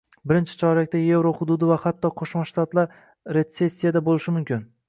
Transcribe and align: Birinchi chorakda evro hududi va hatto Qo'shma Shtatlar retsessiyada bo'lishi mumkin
Birinchi 0.29 0.55
chorakda 0.61 1.01
evro 1.17 1.33
hududi 1.41 1.69
va 1.73 1.77
hatto 1.85 2.11
Qo'shma 2.21 2.47
Shtatlar 2.53 2.99
retsessiyada 3.39 4.07
bo'lishi 4.09 4.39
mumkin 4.41 4.71